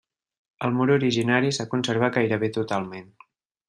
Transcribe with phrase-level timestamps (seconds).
[0.67, 3.19] El mur originari s'ha conservat gairebé totalment.